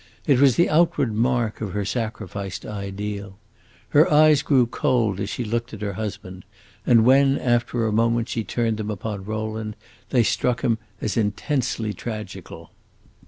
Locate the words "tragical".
11.93-12.71